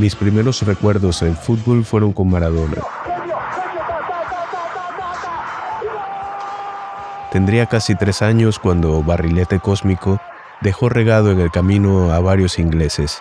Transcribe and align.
Mis 0.00 0.16
primeros 0.16 0.62
recuerdos 0.62 1.20
del 1.20 1.36
fútbol 1.36 1.84
fueron 1.84 2.14
con 2.14 2.30
Maradona. 2.30 2.78
Tendría 7.30 7.66
casi 7.66 7.94
tres 7.94 8.22
años 8.22 8.58
cuando 8.58 9.02
Barrilete 9.02 9.60
Cósmico 9.60 10.18
dejó 10.62 10.88
regado 10.88 11.30
en 11.30 11.38
el 11.38 11.50
camino 11.50 12.12
a 12.12 12.18
varios 12.20 12.58
ingleses. 12.58 13.20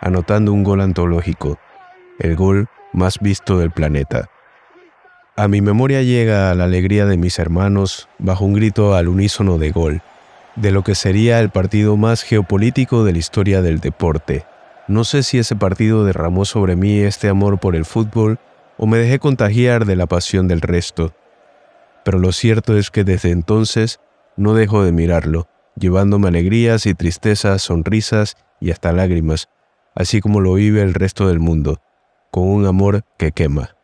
Anotando 0.00 0.52
un 0.52 0.64
gol 0.64 0.80
antológico, 0.80 1.58
el 2.18 2.34
gol 2.34 2.66
más 2.92 3.20
visto 3.20 3.56
del 3.58 3.70
planeta. 3.70 4.28
A 5.36 5.46
mi 5.46 5.60
memoria 5.60 6.02
llega 6.02 6.52
la 6.54 6.64
alegría 6.64 7.06
de 7.06 7.16
mis 7.16 7.38
hermanos 7.38 8.08
bajo 8.18 8.44
un 8.44 8.54
grito 8.54 8.96
al 8.96 9.06
unísono 9.06 9.58
de 9.58 9.70
gol, 9.70 10.02
de 10.56 10.70
lo 10.70 10.82
que 10.82 10.94
sería 10.94 11.40
el 11.40 11.50
partido 11.50 11.96
más 11.96 12.22
geopolítico 12.22 13.04
de 13.04 13.12
la 13.12 13.18
historia 13.18 13.62
del 13.62 13.80
deporte. 13.80 14.44
No 14.88 15.04
sé 15.04 15.22
si 15.22 15.38
ese 15.38 15.56
partido 15.56 16.04
derramó 16.04 16.44
sobre 16.44 16.76
mí 16.76 16.98
este 16.98 17.28
amor 17.28 17.58
por 17.58 17.74
el 17.76 17.84
fútbol 17.84 18.38
o 18.76 18.86
me 18.86 18.98
dejé 18.98 19.18
contagiar 19.18 19.86
de 19.86 19.96
la 19.96 20.06
pasión 20.06 20.48
del 20.48 20.60
resto. 20.60 21.14
Pero 22.04 22.18
lo 22.18 22.32
cierto 22.32 22.76
es 22.76 22.90
que 22.90 23.04
desde 23.04 23.30
entonces 23.30 24.00
no 24.36 24.54
dejo 24.54 24.84
de 24.84 24.92
mirarlo, 24.92 25.48
llevándome 25.76 26.28
alegrías 26.28 26.86
y 26.86 26.94
tristezas, 26.94 27.62
sonrisas 27.62 28.36
y 28.60 28.70
hasta 28.70 28.92
lágrimas, 28.92 29.48
así 29.94 30.20
como 30.20 30.40
lo 30.40 30.54
vive 30.54 30.82
el 30.82 30.94
resto 30.94 31.28
del 31.28 31.40
mundo, 31.40 31.80
con 32.30 32.48
un 32.48 32.66
amor 32.66 33.04
que 33.16 33.32
quema 33.32 33.74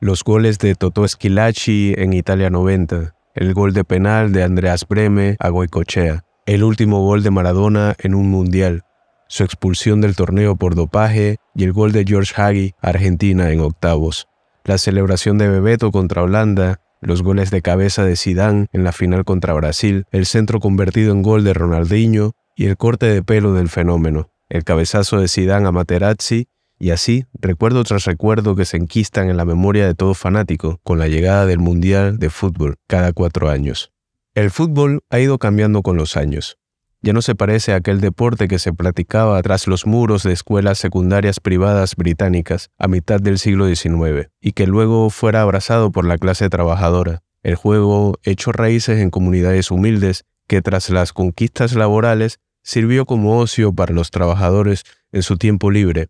los 0.00 0.22
goles 0.24 0.58
de 0.58 0.74
Totò 0.74 1.08
Schilacci 1.08 1.94
en 1.96 2.12
Italia 2.12 2.50
90, 2.50 3.14
el 3.36 3.52
gol 3.52 3.74
de 3.74 3.84
penal 3.84 4.32
de 4.32 4.42
Andreas 4.42 4.86
Breme 4.88 5.36
a 5.38 5.50
Goicochea, 5.50 6.24
el 6.46 6.64
último 6.64 7.04
gol 7.04 7.22
de 7.22 7.30
Maradona 7.30 7.94
en 7.98 8.14
un 8.14 8.30
mundial, 8.30 8.84
su 9.28 9.44
expulsión 9.44 10.00
del 10.00 10.16
torneo 10.16 10.56
por 10.56 10.74
dopaje 10.74 11.36
y 11.54 11.64
el 11.64 11.72
gol 11.72 11.92
de 11.92 12.04
George 12.06 12.32
Hagi 12.34 12.74
a 12.80 12.88
Argentina 12.88 13.50
en 13.50 13.60
octavos, 13.60 14.26
la 14.64 14.78
celebración 14.78 15.36
de 15.36 15.50
Bebeto 15.50 15.92
contra 15.92 16.22
Holanda, 16.22 16.80
los 17.02 17.22
goles 17.22 17.50
de 17.50 17.60
cabeza 17.60 18.04
de 18.04 18.16
Zidane 18.16 18.68
en 18.72 18.84
la 18.84 18.92
final 18.92 19.26
contra 19.26 19.52
Brasil, 19.52 20.06
el 20.12 20.24
centro 20.24 20.58
convertido 20.58 21.12
en 21.12 21.22
gol 21.22 21.44
de 21.44 21.52
Ronaldinho 21.52 22.32
y 22.56 22.66
el 22.66 22.78
corte 22.78 23.04
de 23.04 23.22
pelo 23.22 23.52
del 23.52 23.68
fenómeno, 23.68 24.30
el 24.48 24.64
cabezazo 24.64 25.20
de 25.20 25.28
Zidane 25.28 25.68
a 25.68 25.72
Materazzi 25.72 26.48
y 26.78 26.90
así, 26.90 27.24
recuerdo 27.32 27.84
tras 27.84 28.04
recuerdo 28.04 28.54
que 28.54 28.66
se 28.66 28.76
enquistan 28.76 29.30
en 29.30 29.36
la 29.36 29.46
memoria 29.46 29.86
de 29.86 29.94
todo 29.94 30.14
fanático 30.14 30.78
con 30.82 30.98
la 30.98 31.08
llegada 31.08 31.46
del 31.46 31.58
Mundial 31.58 32.18
de 32.18 32.28
Fútbol 32.28 32.76
cada 32.86 33.12
cuatro 33.12 33.48
años. 33.48 33.92
El 34.34 34.50
fútbol 34.50 35.02
ha 35.08 35.18
ido 35.18 35.38
cambiando 35.38 35.82
con 35.82 35.96
los 35.96 36.18
años. 36.18 36.58
Ya 37.00 37.14
no 37.14 37.22
se 37.22 37.34
parece 37.34 37.72
a 37.72 37.76
aquel 37.76 38.00
deporte 38.00 38.48
que 38.48 38.58
se 38.58 38.74
practicaba 38.74 39.40
tras 39.42 39.66
los 39.66 39.86
muros 39.86 40.22
de 40.22 40.32
escuelas 40.32 40.78
secundarias 40.78 41.40
privadas 41.40 41.96
británicas 41.96 42.70
a 42.78 42.88
mitad 42.88 43.20
del 43.20 43.38
siglo 43.38 43.66
XIX 43.74 44.28
y 44.40 44.52
que 44.52 44.66
luego 44.66 45.08
fuera 45.08 45.40
abrazado 45.40 45.90
por 45.92 46.04
la 46.04 46.18
clase 46.18 46.50
trabajadora. 46.50 47.22
El 47.42 47.54
juego 47.54 48.18
echó 48.22 48.52
raíces 48.52 48.98
en 48.98 49.10
comunidades 49.10 49.70
humildes 49.70 50.24
que 50.46 50.60
tras 50.60 50.90
las 50.90 51.12
conquistas 51.12 51.74
laborales 51.74 52.40
sirvió 52.62 53.06
como 53.06 53.38
ocio 53.38 53.72
para 53.72 53.94
los 53.94 54.10
trabajadores 54.10 54.82
en 55.12 55.22
su 55.22 55.38
tiempo 55.38 55.70
libre 55.70 56.08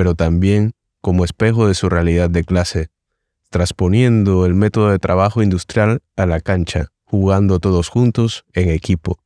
pero 0.00 0.14
también 0.14 0.72
como 1.02 1.26
espejo 1.26 1.68
de 1.68 1.74
su 1.74 1.90
realidad 1.90 2.30
de 2.30 2.42
clase, 2.42 2.88
transponiendo 3.50 4.46
el 4.46 4.54
método 4.54 4.88
de 4.88 4.98
trabajo 4.98 5.42
industrial 5.42 6.00
a 6.16 6.24
la 6.24 6.40
cancha, 6.40 6.86
jugando 7.04 7.58
todos 7.58 7.90
juntos 7.90 8.46
en 8.54 8.70
equipo. 8.70 9.18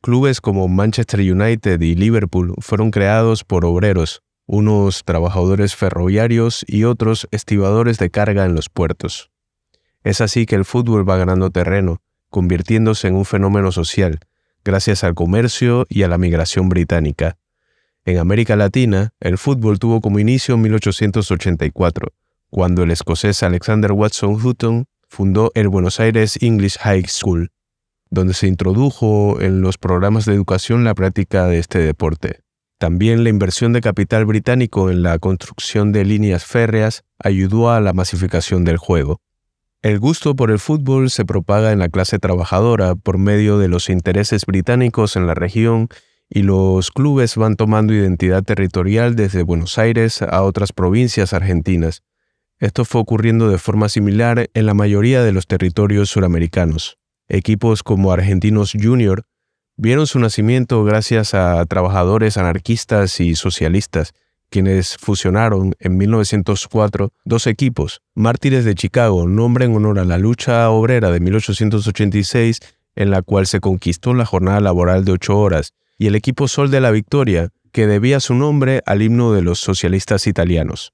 Clubes 0.00 0.40
como 0.40 0.66
Manchester 0.66 1.20
United 1.20 1.80
y 1.80 1.94
Liverpool 1.94 2.56
fueron 2.58 2.90
creados 2.90 3.44
por 3.44 3.64
obreros, 3.64 4.24
unos 4.46 5.04
trabajadores 5.04 5.76
ferroviarios 5.76 6.64
y 6.66 6.82
otros 6.82 7.28
estibadores 7.30 7.98
de 7.98 8.10
carga 8.10 8.46
en 8.46 8.56
los 8.56 8.68
puertos. 8.68 9.30
Es 10.02 10.20
así 10.20 10.44
que 10.44 10.56
el 10.56 10.64
fútbol 10.64 11.08
va 11.08 11.18
ganando 11.18 11.50
terreno, 11.50 12.02
convirtiéndose 12.30 13.06
en 13.06 13.14
un 13.14 13.26
fenómeno 13.26 13.70
social, 13.70 14.18
gracias 14.64 15.04
al 15.04 15.14
comercio 15.14 15.86
y 15.88 16.02
a 16.02 16.08
la 16.08 16.18
migración 16.18 16.68
británica. 16.68 17.36
En 18.06 18.18
América 18.18 18.54
Latina, 18.54 19.10
el 19.18 19.36
fútbol 19.36 19.80
tuvo 19.80 20.00
como 20.00 20.20
inicio 20.20 20.54
en 20.54 20.60
1884, 20.62 22.12
cuando 22.50 22.84
el 22.84 22.92
escocés 22.92 23.42
Alexander 23.42 23.90
Watson 23.90 24.34
Hutton 24.34 24.86
fundó 25.08 25.50
el 25.56 25.66
Buenos 25.68 25.98
Aires 25.98 26.38
English 26.40 26.78
High 26.78 27.08
School, 27.08 27.50
donde 28.08 28.34
se 28.34 28.46
introdujo 28.46 29.40
en 29.40 29.60
los 29.60 29.76
programas 29.76 30.24
de 30.24 30.34
educación 30.34 30.84
la 30.84 30.94
práctica 30.94 31.48
de 31.48 31.58
este 31.58 31.80
deporte. 31.80 32.42
También 32.78 33.24
la 33.24 33.30
inversión 33.30 33.72
de 33.72 33.80
capital 33.80 34.24
británico 34.24 34.88
en 34.88 35.02
la 35.02 35.18
construcción 35.18 35.90
de 35.90 36.04
líneas 36.04 36.44
férreas 36.44 37.02
ayudó 37.18 37.72
a 37.72 37.80
la 37.80 37.92
masificación 37.92 38.64
del 38.64 38.76
juego. 38.76 39.20
El 39.82 39.98
gusto 39.98 40.36
por 40.36 40.52
el 40.52 40.60
fútbol 40.60 41.10
se 41.10 41.24
propaga 41.24 41.72
en 41.72 41.80
la 41.80 41.88
clase 41.88 42.20
trabajadora 42.20 42.94
por 42.94 43.18
medio 43.18 43.58
de 43.58 43.66
los 43.66 43.90
intereses 43.90 44.46
británicos 44.46 45.16
en 45.16 45.26
la 45.26 45.34
región 45.34 45.88
y 46.28 46.42
los 46.42 46.90
clubes 46.90 47.36
van 47.36 47.56
tomando 47.56 47.94
identidad 47.94 48.42
territorial 48.42 49.16
desde 49.16 49.42
Buenos 49.42 49.78
Aires 49.78 50.22
a 50.22 50.42
otras 50.42 50.72
provincias 50.72 51.32
argentinas. 51.32 52.02
Esto 52.58 52.84
fue 52.84 53.00
ocurriendo 53.00 53.48
de 53.48 53.58
forma 53.58 53.88
similar 53.88 54.48
en 54.54 54.66
la 54.66 54.74
mayoría 54.74 55.22
de 55.22 55.32
los 55.32 55.46
territorios 55.46 56.10
suramericanos. 56.10 56.98
Equipos 57.28 57.82
como 57.82 58.12
Argentinos 58.12 58.72
Junior 58.80 59.24
vieron 59.76 60.06
su 60.06 60.18
nacimiento 60.18 60.82
gracias 60.84 61.34
a 61.34 61.64
trabajadores 61.66 62.38
anarquistas 62.38 63.20
y 63.20 63.34
socialistas, 63.34 64.14
quienes 64.48 64.96
fusionaron 64.96 65.74
en 65.80 65.96
1904 65.96 67.12
dos 67.24 67.46
equipos, 67.46 68.00
Mártires 68.14 68.64
de 68.64 68.74
Chicago, 68.74 69.26
nombre 69.26 69.66
en 69.66 69.74
honor 69.74 69.98
a 69.98 70.04
la 70.04 70.18
lucha 70.18 70.70
obrera 70.70 71.10
de 71.10 71.20
1886, 71.20 72.60
en 72.94 73.10
la 73.10 73.22
cual 73.22 73.46
se 73.46 73.60
conquistó 73.60 74.14
la 74.14 74.24
jornada 74.24 74.60
laboral 74.60 75.04
de 75.04 75.12
ocho 75.12 75.38
horas, 75.38 75.74
y 75.98 76.06
el 76.06 76.14
equipo 76.14 76.48
Sol 76.48 76.70
de 76.70 76.80
la 76.80 76.90
Victoria, 76.90 77.50
que 77.72 77.86
debía 77.86 78.20
su 78.20 78.34
nombre 78.34 78.82
al 78.86 79.02
himno 79.02 79.32
de 79.32 79.42
los 79.42 79.58
socialistas 79.60 80.26
italianos. 80.26 80.92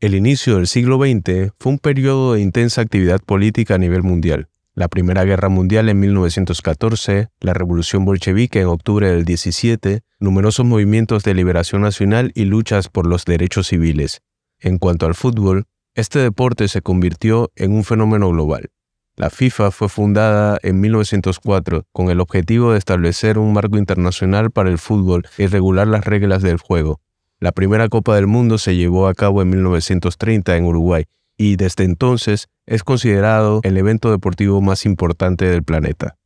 El 0.00 0.14
inicio 0.14 0.56
del 0.56 0.66
siglo 0.66 0.98
XX 0.98 1.52
fue 1.58 1.72
un 1.72 1.78
periodo 1.78 2.34
de 2.34 2.40
intensa 2.40 2.82
actividad 2.82 3.20
política 3.20 3.76
a 3.76 3.78
nivel 3.78 4.02
mundial. 4.02 4.48
La 4.74 4.88
Primera 4.88 5.24
Guerra 5.24 5.48
Mundial 5.48 5.88
en 5.88 5.98
1914, 6.00 7.30
la 7.40 7.54
Revolución 7.54 8.04
Bolchevique 8.04 8.60
en 8.60 8.66
octubre 8.66 9.10
del 9.10 9.24
17, 9.24 10.02
numerosos 10.20 10.66
movimientos 10.66 11.22
de 11.24 11.32
liberación 11.32 11.80
nacional 11.80 12.30
y 12.34 12.44
luchas 12.44 12.90
por 12.90 13.06
los 13.06 13.24
derechos 13.24 13.68
civiles. 13.68 14.20
En 14.60 14.78
cuanto 14.78 15.06
al 15.06 15.14
fútbol, 15.14 15.64
este 15.94 16.18
deporte 16.18 16.68
se 16.68 16.82
convirtió 16.82 17.50
en 17.56 17.72
un 17.72 17.84
fenómeno 17.84 18.28
global. 18.28 18.70
La 19.18 19.30
FIFA 19.30 19.70
fue 19.70 19.88
fundada 19.88 20.58
en 20.62 20.78
1904 20.78 21.84
con 21.90 22.10
el 22.10 22.20
objetivo 22.20 22.72
de 22.72 22.78
establecer 22.78 23.38
un 23.38 23.54
marco 23.54 23.78
internacional 23.78 24.50
para 24.50 24.68
el 24.68 24.76
fútbol 24.76 25.22
y 25.38 25.46
regular 25.46 25.86
las 25.86 26.04
reglas 26.04 26.42
del 26.42 26.58
juego. 26.58 27.00
La 27.40 27.52
primera 27.52 27.88
Copa 27.88 28.14
del 28.14 28.26
Mundo 28.26 28.58
se 28.58 28.76
llevó 28.76 29.08
a 29.08 29.14
cabo 29.14 29.40
en 29.40 29.48
1930 29.48 30.54
en 30.58 30.66
Uruguay 30.66 31.04
y 31.38 31.56
desde 31.56 31.84
entonces 31.84 32.48
es 32.66 32.84
considerado 32.84 33.60
el 33.62 33.78
evento 33.78 34.10
deportivo 34.10 34.60
más 34.60 34.84
importante 34.84 35.46
del 35.46 35.64
planeta. 35.64 36.18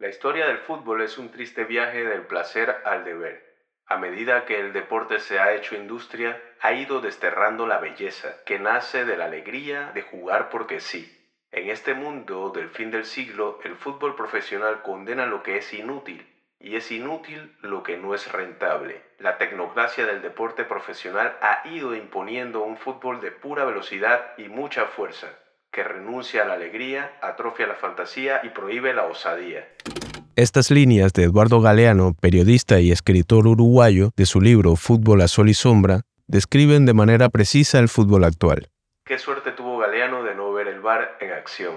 La 0.00 0.08
historia 0.08 0.48
del 0.48 0.58
fútbol 0.58 1.02
es 1.02 1.16
un 1.16 1.30
triste 1.30 1.62
viaje 1.62 2.02
del 2.02 2.22
placer 2.22 2.74
al 2.84 3.04
deber. 3.04 3.40
A 3.86 3.98
medida 3.98 4.46
que 4.46 4.58
el 4.58 4.72
deporte 4.72 5.20
se 5.20 5.38
ha 5.38 5.54
hecho 5.54 5.76
industria, 5.76 6.42
ha 6.60 6.72
ido 6.72 7.00
desterrando 7.00 7.68
la 7.68 7.78
belleza 7.78 8.34
que 8.44 8.58
nace 8.58 9.04
de 9.04 9.16
la 9.16 9.26
alegría 9.26 9.92
de 9.94 10.02
jugar 10.02 10.50
porque 10.50 10.80
sí 10.80 11.14
en 11.50 11.70
este 11.70 11.94
mundo 11.94 12.52
del 12.54 12.68
fin 12.68 12.90
del 12.90 13.04
siglo, 13.04 13.58
el 13.64 13.74
fútbol 13.74 14.14
profesional 14.14 14.82
condena 14.82 15.26
lo 15.26 15.42
que 15.42 15.58
es 15.58 15.72
inútil 15.72 16.26
y 16.60 16.76
es 16.76 16.90
inútil 16.90 17.52
lo 17.62 17.82
que 17.82 17.96
no 17.96 18.14
es 18.14 18.30
rentable. 18.30 19.02
La 19.18 19.38
tecnocracia 19.38 20.06
del 20.06 20.22
deporte 20.22 20.64
profesional 20.64 21.36
ha 21.40 21.66
ido 21.68 21.94
imponiendo 21.94 22.62
un 22.62 22.76
fútbol 22.76 23.20
de 23.20 23.30
pura 23.30 23.64
velocidad 23.64 24.20
y 24.36 24.48
mucha 24.48 24.86
fuerza, 24.86 25.28
que 25.72 25.84
renuncia 25.84 26.42
a 26.42 26.46
la 26.46 26.54
alegría, 26.54 27.18
atrofia 27.22 27.66
la 27.66 27.76
fantasía 27.76 28.40
y 28.44 28.50
prohíbe 28.50 28.92
la 28.92 29.04
osadía. 29.04 29.68
Estas 30.36 30.70
líneas 30.70 31.12
de 31.12 31.24
Eduardo 31.24 31.60
Galeano, 31.60 32.14
periodista 32.20 32.80
y 32.80 32.92
escritor 32.92 33.46
uruguayo, 33.46 34.10
de 34.16 34.26
su 34.26 34.40
libro 34.40 34.76
Fútbol 34.76 35.22
a 35.22 35.28
Sol 35.28 35.48
y 35.48 35.54
Sombra, 35.54 36.02
describen 36.26 36.86
de 36.86 36.94
manera 36.94 37.28
precisa 37.28 37.78
el 37.78 37.88
fútbol 37.88 38.24
actual. 38.24 38.68
Qué 39.08 39.18
suerte 39.18 39.52
tuvo 39.52 39.78
Galeano 39.78 40.22
de 40.22 40.34
no 40.34 40.52
ver 40.52 40.68
el 40.68 40.80
bar 40.80 41.16
en 41.22 41.32
acción. 41.32 41.76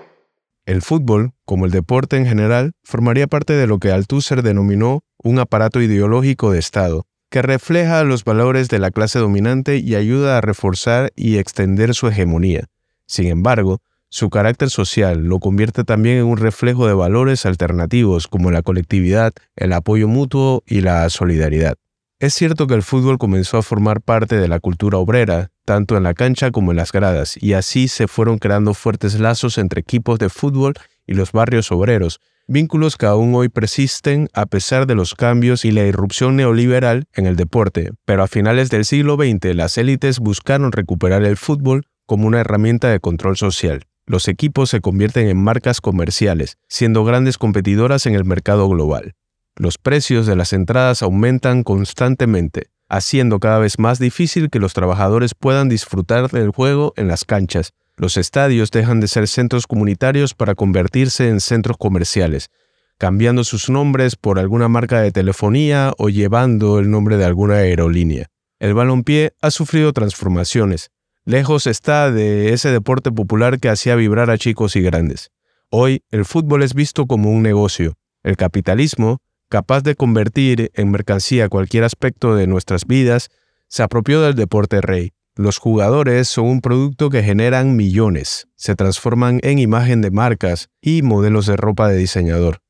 El 0.65 0.81
fútbol, 0.81 1.31
como 1.45 1.65
el 1.65 1.71
deporte 1.71 2.17
en 2.17 2.25
general, 2.25 2.73
formaría 2.83 3.27
parte 3.27 3.53
de 3.53 3.67
lo 3.67 3.79
que 3.79 3.89
Althusser 3.89 4.43
denominó 4.43 5.05
un 5.17 5.39
aparato 5.39 5.79
ideológico 5.81 6.51
de 6.51 6.59
Estado, 6.59 7.05
que 7.29 7.41
refleja 7.41 8.03
los 8.03 8.25
valores 8.25 8.67
de 8.67 8.79
la 8.79 8.91
clase 8.91 9.17
dominante 9.19 9.77
y 9.77 9.95
ayuda 9.95 10.37
a 10.37 10.41
reforzar 10.41 11.13
y 11.15 11.37
extender 11.37 11.95
su 11.95 12.09
hegemonía. 12.09 12.65
Sin 13.05 13.27
embargo, 13.27 13.79
Su 14.13 14.29
carácter 14.29 14.69
social 14.69 15.23
lo 15.23 15.39
convierte 15.39 15.85
también 15.85 16.17
en 16.17 16.25
un 16.25 16.35
reflejo 16.35 16.85
de 16.85 16.93
valores 16.93 17.45
alternativos 17.45 18.27
como 18.27 18.51
la 18.51 18.61
colectividad, 18.61 19.31
el 19.55 19.71
apoyo 19.71 20.09
mutuo 20.09 20.63
y 20.65 20.81
la 20.81 21.09
solidaridad. 21.09 21.75
Es 22.19 22.33
cierto 22.33 22.67
que 22.67 22.73
el 22.73 22.83
fútbol 22.83 23.17
comenzó 23.17 23.57
a 23.57 23.61
formar 23.61 24.01
parte 24.01 24.35
de 24.35 24.49
la 24.49 24.59
cultura 24.59 24.97
obrera, 24.97 25.51
tanto 25.71 25.95
en 25.95 26.03
la 26.03 26.13
cancha 26.13 26.51
como 26.51 26.71
en 26.71 26.77
las 26.77 26.91
gradas, 26.91 27.41
y 27.41 27.53
así 27.53 27.87
se 27.87 28.09
fueron 28.09 28.39
creando 28.39 28.73
fuertes 28.73 29.17
lazos 29.17 29.57
entre 29.57 29.79
equipos 29.79 30.19
de 30.19 30.27
fútbol 30.27 30.73
y 31.07 31.13
los 31.13 31.31
barrios 31.31 31.71
obreros, 31.71 32.19
vínculos 32.45 32.97
que 32.97 33.05
aún 33.05 33.33
hoy 33.35 33.47
persisten 33.47 34.27
a 34.33 34.47
pesar 34.47 34.85
de 34.85 34.95
los 34.95 35.15
cambios 35.15 35.63
y 35.63 35.71
la 35.71 35.85
irrupción 35.85 36.35
neoliberal 36.35 37.05
en 37.13 37.25
el 37.25 37.37
deporte, 37.37 37.91
pero 38.03 38.21
a 38.21 38.27
finales 38.27 38.69
del 38.69 38.83
siglo 38.83 39.15
XX 39.15 39.55
las 39.55 39.77
élites 39.77 40.19
buscaron 40.19 40.73
recuperar 40.73 41.23
el 41.23 41.37
fútbol 41.37 41.85
como 42.05 42.27
una 42.27 42.41
herramienta 42.41 42.89
de 42.89 42.99
control 42.99 43.37
social. 43.37 43.85
Los 44.05 44.27
equipos 44.27 44.69
se 44.69 44.81
convierten 44.81 45.29
en 45.29 45.41
marcas 45.41 45.79
comerciales, 45.79 46.57
siendo 46.67 47.05
grandes 47.05 47.37
competidoras 47.37 48.05
en 48.07 48.15
el 48.15 48.25
mercado 48.25 48.67
global. 48.67 49.13
Los 49.55 49.77
precios 49.77 50.25
de 50.25 50.35
las 50.35 50.51
entradas 50.51 51.01
aumentan 51.01 51.63
constantemente, 51.63 52.67
haciendo 52.91 53.39
cada 53.39 53.57
vez 53.57 53.79
más 53.79 53.99
difícil 53.99 54.49
que 54.49 54.59
los 54.59 54.73
trabajadores 54.73 55.33
puedan 55.33 55.69
disfrutar 55.69 56.29
del 56.29 56.51
juego 56.51 56.93
en 56.97 57.07
las 57.07 57.23
canchas, 57.23 57.71
los 57.95 58.17
estadios 58.17 58.69
dejan 58.69 58.99
de 58.99 59.07
ser 59.07 59.29
centros 59.29 59.65
comunitarios 59.65 60.33
para 60.33 60.55
convertirse 60.55 61.29
en 61.29 61.39
centros 61.39 61.77
comerciales, 61.77 62.49
cambiando 62.97 63.45
sus 63.45 63.69
nombres 63.69 64.17
por 64.17 64.39
alguna 64.39 64.67
marca 64.67 64.99
de 64.99 65.13
telefonía 65.13 65.93
o 65.97 66.09
llevando 66.09 66.79
el 66.79 66.91
nombre 66.91 67.15
de 67.15 67.23
alguna 67.23 67.55
aerolínea. 67.55 68.27
El 68.59 68.73
balompié 68.73 69.31
ha 69.41 69.51
sufrido 69.51 69.93
transformaciones. 69.93 70.91
Lejos 71.23 71.67
está 71.67 72.11
de 72.11 72.51
ese 72.51 72.71
deporte 72.71 73.09
popular 73.09 73.59
que 73.61 73.69
hacía 73.69 73.95
vibrar 73.95 74.29
a 74.29 74.37
chicos 74.37 74.75
y 74.75 74.81
grandes. 74.81 75.31
Hoy 75.69 76.03
el 76.11 76.25
fútbol 76.25 76.61
es 76.61 76.73
visto 76.73 77.05
como 77.07 77.31
un 77.31 77.41
negocio. 77.41 77.93
El 78.21 78.35
capitalismo, 78.35 79.19
capaz 79.51 79.83
de 79.83 79.95
convertir 79.95 80.71
en 80.75 80.91
mercancía 80.91 81.49
cualquier 81.49 81.83
aspecto 81.83 82.35
de 82.35 82.47
nuestras 82.47 82.87
vidas, 82.87 83.29
se 83.67 83.83
apropió 83.83 84.21
del 84.21 84.33
deporte 84.33 84.79
rey. 84.79 85.11
Los 85.35 85.57
jugadores 85.57 86.29
son 86.29 86.45
un 86.45 86.61
producto 86.61 87.09
que 87.09 87.21
generan 87.21 87.75
millones, 87.75 88.47
se 88.55 88.75
transforman 88.75 89.41
en 89.43 89.59
imagen 89.59 90.01
de 90.01 90.09
marcas 90.09 90.69
y 90.81 91.01
modelos 91.01 91.47
de 91.47 91.57
ropa 91.57 91.89
de 91.89 91.97
diseñador. 91.97 92.61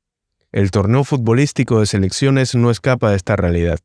El 0.51 0.71
torneo 0.71 1.03
futbolístico 1.03 1.79
de 1.79 1.85
selecciones 1.85 2.55
no 2.55 2.71
escapa 2.71 3.11
de 3.11 3.15
esta 3.15 3.35
realidad. 3.35 3.79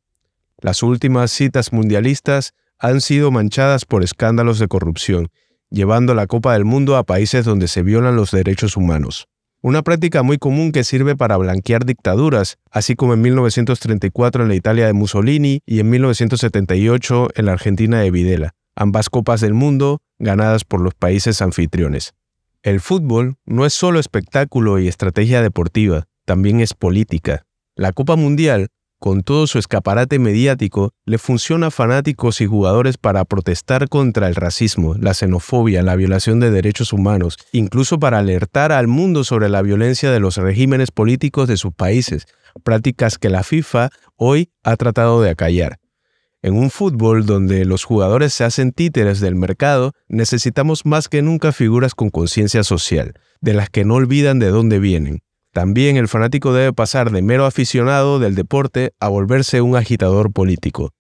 Las 0.59 0.83
últimas 0.83 1.31
citas 1.31 1.75
mundialistas 1.75 2.55
han 2.79 3.03
sido 3.03 3.31
manchadas 3.31 3.85
por 3.85 4.05
escándalos 4.05 4.59
de 4.59 4.69
corrupción, 4.69 5.29
llevando 5.69 6.15
la 6.15 6.27
Copa 6.27 6.55
del 6.55 6.65
Mundo 6.65 6.97
a 6.97 7.05
países 7.05 7.45
donde 7.45 7.69
se 7.69 7.83
violan 7.83 8.17
los 8.17 8.31
derechos 8.31 8.75
humanos. 8.75 9.29
Una 9.67 9.83
práctica 9.83 10.23
muy 10.23 10.39
común 10.39 10.71
que 10.71 10.85
sirve 10.85 11.17
para 11.17 11.37
blanquear 11.39 11.85
dictaduras, 11.85 12.57
así 12.71 12.95
como 12.95 13.15
en 13.15 13.23
1934 13.23 14.45
en 14.45 14.49
la 14.49 14.55
Italia 14.55 14.87
de 14.87 14.93
Mussolini 14.93 15.59
y 15.67 15.81
en 15.81 15.91
1978 15.91 17.31
en 17.35 17.47
la 17.47 17.53
Argentina 17.55 17.99
de 17.99 18.13
Videla 18.13 18.55
ambas 18.77 19.11
copas 19.11 19.41
del 19.41 19.55
mundo 19.55 20.03
ganadas 20.21 20.63
por 20.63 20.81
los 20.81 20.95
países 20.95 21.43
anfitriones. 21.43 22.15
El 22.63 22.79
fútbol 22.79 23.39
no 23.45 23.67
es 23.67 23.73
solo 23.73 23.99
espectáculo 23.99 24.79
y 24.79 24.87
estrategia 24.87 25.43
deportiva, 25.43 26.05
también 26.25 26.61
es 26.61 26.73
política. 26.73 27.45
La 27.75 27.93
Copa 27.93 28.15
Mundial, 28.15 28.69
con 29.07 29.23
todo 29.23 29.47
su 29.47 29.61
escaparate 29.61 30.19
mediático, 30.19 30.91
le 31.05 31.19
funciona 31.19 31.69
a 31.69 31.71
fanáticos 31.71 32.41
y 32.41 32.47
jugadores 32.47 32.99
para 32.99 33.25
protestar 33.25 33.89
contra 33.89 34.27
el 34.27 34.35
racismo, 34.35 34.97
la 34.99 35.15
xenofobia, 35.15 35.85
la 35.85 35.95
violación 35.95 36.41
de 36.41 36.51
derechos 36.51 36.93
humanos, 36.93 37.39
incluso 37.53 38.01
para 38.01 38.19
alertar 38.19 38.73
al 38.73 38.89
mundo 38.89 39.23
sobre 39.23 39.49
la 39.49 39.63
violencia 39.63 40.11
de 40.11 40.19
los 40.19 40.39
regímenes 40.39 40.91
políticos 40.91 41.47
de 41.47 41.57
sus 41.57 41.73
países, 41.73 42.27
prácticas 42.65 43.17
que 43.17 43.31
la 43.31 43.45
FIFA 43.45 43.91
hoy 44.17 44.51
ha 44.65 44.75
tratado 44.75 45.23
de 45.23 45.31
acallar. 45.31 45.79
En 46.43 46.57
un 46.57 46.71
fútbol 46.71 47.27
donde 47.27 47.65
los 47.65 47.85
jugadores 47.85 48.33
se 48.33 48.43
hacen 48.43 48.73
títeres 48.73 49.21
del 49.21 49.37
mercado, 49.37 49.93
necesitamos 50.09 50.85
más 50.85 51.09
que 51.09 51.23
nunca 51.23 51.53
figuras 51.53 51.95
con 51.95 52.11
conciencia 52.11 52.65
social, 52.65 53.15
de 53.41 53.55
las 53.55 53.71
que 53.71 53.85
no 53.85 53.95
olvidan 53.95 54.41
de 54.41 54.49
dónde 54.49 54.81
vienen. 54.81 55.21
También 55.57 55.97
el 55.97 56.07
fanático 56.07 56.53
debe 56.53 56.75
pasar 56.75 57.11
de 57.11 57.23
mero 57.23 57.47
aficionado 57.47 58.19
del 58.19 58.35
deporte 58.35 58.93
a 59.01 59.09
volverse 59.09 59.63
un 59.63 59.75
agitador 59.75 60.31
político. 60.31 60.91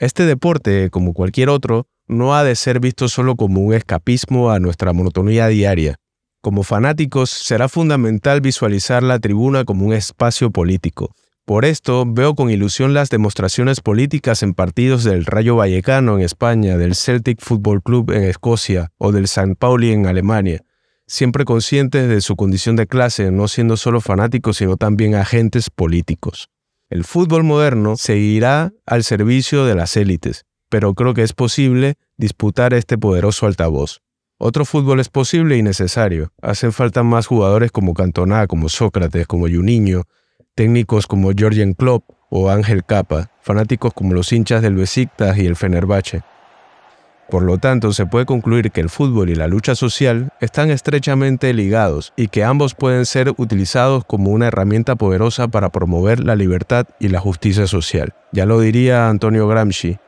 Este 0.00 0.26
deporte, 0.26 0.90
como 0.90 1.14
cualquier 1.14 1.48
otro, 1.48 1.86
no 2.08 2.34
ha 2.34 2.42
de 2.42 2.56
ser 2.56 2.80
visto 2.80 3.08
solo 3.08 3.36
como 3.36 3.60
un 3.60 3.72
escapismo 3.72 4.50
a 4.50 4.58
nuestra 4.58 4.92
monotonía 4.92 5.46
diaria. 5.46 5.94
Como 6.40 6.64
fanáticos, 6.64 7.30
será 7.30 7.68
fundamental 7.68 8.40
visualizar 8.40 9.04
la 9.04 9.20
tribuna 9.20 9.64
como 9.64 9.86
un 9.86 9.92
espacio 9.92 10.50
político, 10.50 11.14
por 11.44 11.64
esto 11.64 12.04
veo 12.04 12.34
con 12.34 12.50
ilusión 12.50 12.94
las 12.94 13.10
demostraciones 13.10 13.80
políticas 13.80 14.42
en 14.42 14.54
partidos 14.54 15.04
del 15.04 15.24
Rayo 15.24 15.56
Vallecano 15.56 16.16
en 16.16 16.24
España, 16.24 16.76
del 16.76 16.94
Celtic 16.94 17.40
Football 17.40 17.82
Club 17.82 18.10
en 18.10 18.24
Escocia 18.24 18.92
o 18.98 19.10
del 19.10 19.24
St. 19.24 19.54
Pauli 19.56 19.90
en 19.90 20.06
Alemania, 20.06 20.62
siempre 21.10 21.44
conscientes 21.44 22.08
de 22.08 22.20
su 22.20 22.36
condición 22.36 22.76
de 22.76 22.86
clase, 22.86 23.32
no 23.32 23.48
siendo 23.48 23.76
solo 23.76 24.00
fanáticos, 24.00 24.58
sino 24.58 24.76
también 24.76 25.16
agentes 25.16 25.68
políticos. 25.68 26.50
El 26.88 27.02
fútbol 27.04 27.42
moderno 27.42 27.96
seguirá 27.96 28.72
al 28.86 29.02
servicio 29.02 29.64
de 29.64 29.74
las 29.74 29.96
élites, 29.96 30.44
pero 30.68 30.94
creo 30.94 31.12
que 31.12 31.24
es 31.24 31.32
posible 31.32 31.96
disputar 32.16 32.74
este 32.74 32.96
poderoso 32.96 33.46
altavoz. 33.46 34.02
Otro 34.38 34.64
fútbol 34.64 35.00
es 35.00 35.08
posible 35.08 35.56
y 35.56 35.62
necesario. 35.62 36.32
Hacen 36.40 36.72
falta 36.72 37.02
más 37.02 37.26
jugadores 37.26 37.72
como 37.72 37.92
Cantona, 37.92 38.46
como 38.46 38.68
Sócrates, 38.68 39.26
como 39.26 39.48
Juninho, 39.48 40.04
técnicos 40.54 41.08
como 41.08 41.32
Georgian 41.36 41.74
Klopp 41.74 42.04
o 42.30 42.50
Ángel 42.50 42.84
Capa, 42.84 43.32
fanáticos 43.40 43.92
como 43.94 44.14
los 44.14 44.32
hinchas 44.32 44.62
del 44.62 44.76
Besiktas 44.76 45.36
y 45.38 45.46
el 45.46 45.56
Fenerbahce. 45.56 46.22
Por 47.30 47.44
lo 47.44 47.58
tanto, 47.58 47.92
se 47.92 48.06
puede 48.06 48.26
concluir 48.26 48.72
que 48.72 48.80
el 48.80 48.90
fútbol 48.90 49.30
y 49.30 49.36
la 49.36 49.46
lucha 49.46 49.76
social 49.76 50.30
están 50.40 50.70
estrechamente 50.70 51.54
ligados 51.54 52.12
y 52.16 52.26
que 52.26 52.42
ambos 52.42 52.74
pueden 52.74 53.06
ser 53.06 53.32
utilizados 53.36 54.04
como 54.04 54.30
una 54.30 54.48
herramienta 54.48 54.96
poderosa 54.96 55.46
para 55.46 55.70
promover 55.70 56.18
la 56.18 56.34
libertad 56.34 56.86
y 56.98 57.08
la 57.08 57.20
justicia 57.20 57.68
social. 57.68 58.14
Ya 58.32 58.46
lo 58.46 58.58
diría 58.58 59.08
Antonio 59.08 59.46
Gramsci, 59.46 59.98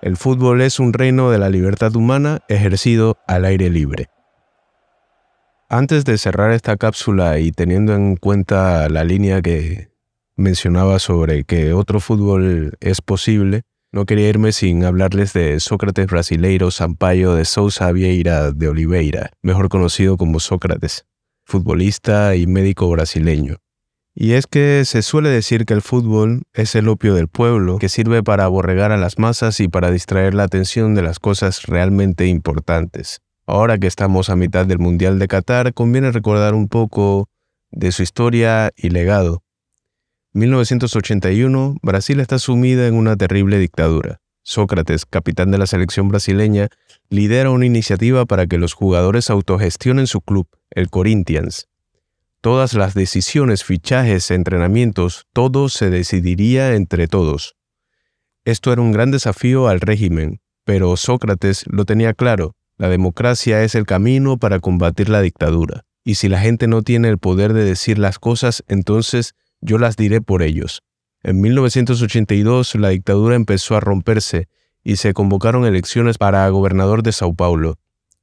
el 0.00 0.16
fútbol 0.16 0.62
es 0.62 0.80
un 0.80 0.94
reino 0.94 1.30
de 1.30 1.38
la 1.38 1.50
libertad 1.50 1.94
humana 1.94 2.40
ejercido 2.48 3.18
al 3.26 3.44
aire 3.44 3.68
libre. 3.68 4.08
Antes 5.68 6.06
de 6.06 6.16
cerrar 6.16 6.50
esta 6.52 6.78
cápsula 6.78 7.38
y 7.38 7.52
teniendo 7.52 7.94
en 7.94 8.16
cuenta 8.16 8.88
la 8.88 9.04
línea 9.04 9.42
que 9.42 9.90
mencionaba 10.36 10.98
sobre 10.98 11.44
que 11.44 11.74
otro 11.74 12.00
fútbol 12.00 12.72
es 12.80 13.02
posible, 13.02 13.62
no 13.92 14.06
quería 14.06 14.28
irme 14.28 14.52
sin 14.52 14.84
hablarles 14.84 15.32
de 15.32 15.58
Sócrates 15.58 16.06
Brasileiro 16.06 16.70
Sampaio 16.70 17.34
de 17.34 17.44
Sousa 17.44 17.90
Vieira 17.90 18.52
de 18.52 18.68
Oliveira, 18.68 19.30
mejor 19.42 19.68
conocido 19.68 20.16
como 20.16 20.38
Sócrates, 20.38 21.06
futbolista 21.44 22.36
y 22.36 22.46
médico 22.46 22.88
brasileño. 22.88 23.56
Y 24.14 24.32
es 24.32 24.46
que 24.46 24.84
se 24.84 25.02
suele 25.02 25.28
decir 25.28 25.64
que 25.64 25.74
el 25.74 25.82
fútbol 25.82 26.42
es 26.52 26.74
el 26.74 26.88
opio 26.88 27.14
del 27.14 27.28
pueblo, 27.28 27.78
que 27.78 27.88
sirve 27.88 28.22
para 28.22 28.44
aborregar 28.44 28.92
a 28.92 28.96
las 28.96 29.18
masas 29.18 29.60
y 29.60 29.68
para 29.68 29.90
distraer 29.90 30.34
la 30.34 30.44
atención 30.44 30.94
de 30.94 31.02
las 31.02 31.18
cosas 31.18 31.62
realmente 31.62 32.26
importantes. 32.26 33.20
Ahora 33.46 33.78
que 33.78 33.86
estamos 33.86 34.30
a 34.30 34.36
mitad 34.36 34.66
del 34.66 34.78
Mundial 34.78 35.18
de 35.18 35.26
Qatar, 35.26 35.74
conviene 35.74 36.12
recordar 36.12 36.54
un 36.54 36.68
poco 36.68 37.28
de 37.72 37.92
su 37.92 38.02
historia 38.02 38.70
y 38.76 38.90
legado. 38.90 39.42
1981, 40.32 41.78
Brasil 41.82 42.20
está 42.20 42.38
sumida 42.38 42.86
en 42.86 42.94
una 42.94 43.16
terrible 43.16 43.58
dictadura. 43.58 44.20
Sócrates, 44.42 45.04
capitán 45.04 45.50
de 45.50 45.58
la 45.58 45.66
selección 45.66 46.08
brasileña, 46.08 46.68
lidera 47.08 47.50
una 47.50 47.66
iniciativa 47.66 48.24
para 48.26 48.46
que 48.46 48.56
los 48.56 48.72
jugadores 48.72 49.28
autogestionen 49.28 50.06
su 50.06 50.20
club, 50.20 50.46
el 50.70 50.88
Corinthians. 50.88 51.66
Todas 52.40 52.74
las 52.74 52.94
decisiones, 52.94 53.64
fichajes, 53.64 54.30
entrenamientos, 54.30 55.26
todo 55.32 55.68
se 55.68 55.90
decidiría 55.90 56.74
entre 56.74 57.08
todos. 57.08 57.56
Esto 58.44 58.72
era 58.72 58.82
un 58.82 58.92
gran 58.92 59.10
desafío 59.10 59.66
al 59.66 59.80
régimen, 59.80 60.40
pero 60.64 60.96
Sócrates 60.96 61.64
lo 61.66 61.84
tenía 61.84 62.14
claro, 62.14 62.54
la 62.78 62.88
democracia 62.88 63.64
es 63.64 63.74
el 63.74 63.84
camino 63.84 64.38
para 64.38 64.60
combatir 64.60 65.08
la 65.08 65.20
dictadura, 65.22 65.84
y 66.04 66.14
si 66.14 66.28
la 66.28 66.40
gente 66.40 66.68
no 66.68 66.82
tiene 66.82 67.08
el 67.08 67.18
poder 67.18 67.52
de 67.52 67.64
decir 67.64 67.98
las 67.98 68.20
cosas, 68.20 68.64
entonces 68.68 69.34
yo 69.60 69.78
las 69.78 69.96
diré 69.96 70.20
por 70.20 70.42
ellos. 70.42 70.82
En 71.22 71.40
1982 71.40 72.74
la 72.76 72.90
dictadura 72.90 73.36
empezó 73.36 73.76
a 73.76 73.80
romperse 73.80 74.48
y 74.82 74.96
se 74.96 75.12
convocaron 75.12 75.66
elecciones 75.66 76.18
para 76.18 76.48
gobernador 76.48 77.02
de 77.02 77.12
Sao 77.12 77.34
Paulo. 77.34 77.78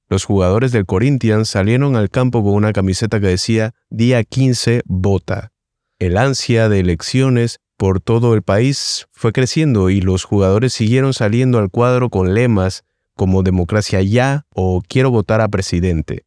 Los 0.10 0.25
jugadores 0.25 0.72
del 0.72 0.86
Corinthians 0.86 1.50
salieron 1.50 1.96
al 1.96 2.10
campo 2.10 2.44
con 2.44 2.53
una 2.53 2.74
camiseta 2.74 3.20
que 3.20 3.27
decía 3.27 3.74
Día 3.89 4.24
15 4.24 4.82
vota. 4.86 5.51
El 6.00 6.17
ansia 6.17 6.70
de 6.70 6.79
elecciones 6.79 7.60
por 7.75 8.00
todo 8.00 8.34
el 8.34 8.41
país 8.41 9.08
fue 9.12 9.32
creciendo 9.34 9.89
y 9.89 10.01
los 10.01 10.24
jugadores 10.24 10.74
siguieron 10.74 11.13
saliendo 11.13 11.60
al 11.60 11.70
cuadro 11.70 12.10
con 12.10 12.34
lemas 12.34 12.84
como 13.15 13.44
democracia 13.44 14.01
ya 14.01 14.46
o 14.50 14.82
quiero 14.88 15.12
votar 15.12 15.41
a 15.41 15.48
presidente. 15.50 16.27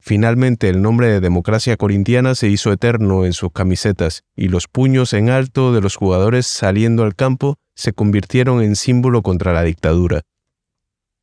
Finalmente 0.00 0.70
el 0.70 0.80
nombre 0.80 1.08
de 1.08 1.20
democracia 1.20 1.76
corintiana 1.76 2.34
se 2.34 2.48
hizo 2.48 2.72
eterno 2.72 3.26
en 3.26 3.34
sus 3.34 3.52
camisetas 3.52 4.22
y 4.34 4.48
los 4.48 4.66
puños 4.66 5.12
en 5.12 5.28
alto 5.28 5.72
de 5.72 5.82
los 5.82 5.96
jugadores 5.96 6.46
saliendo 6.46 7.04
al 7.04 7.14
campo 7.14 7.56
se 7.74 7.92
convirtieron 7.92 8.62
en 8.62 8.76
símbolo 8.76 9.22
contra 9.22 9.52
la 9.52 9.62
dictadura. 9.62 10.22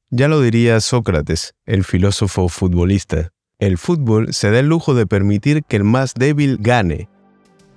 Ya 0.10 0.28
lo 0.28 0.42
diría 0.42 0.80
Sócrates, 0.80 1.54
el 1.66 1.84
filósofo 1.84 2.48
futbolista. 2.50 3.32
El 3.60 3.78
fútbol 3.78 4.34
se 4.34 4.52
da 4.52 4.60
el 4.60 4.68
lujo 4.68 4.94
de 4.94 5.08
permitir 5.08 5.64
que 5.64 5.78
el 5.78 5.84
más 5.84 6.14
débil 6.14 6.58
gane. 6.60 7.10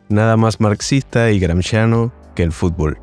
Nada 0.09 0.37
más 0.37 0.61
marxista 0.61 1.31
y 1.31 1.41
gramsciano 1.41 2.13
que 2.35 2.43
el 2.43 2.53
fútbol. 2.53 3.01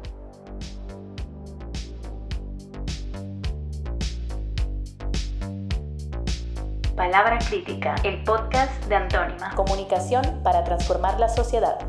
Palabra 7.10 7.40
Crítica, 7.40 7.96
el 8.04 8.22
podcast 8.26 8.84
de 8.88 8.96
Antónima. 8.96 9.56
Comunicación 9.56 10.42
para 10.44 10.66
transformar 10.66 11.18
la 11.22 11.30
sociedad. 11.30 11.80